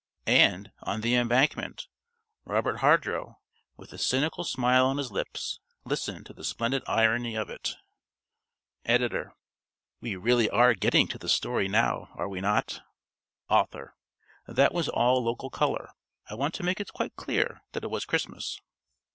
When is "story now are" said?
11.29-12.27